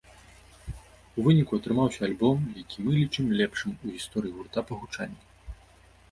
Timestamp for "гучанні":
4.81-5.21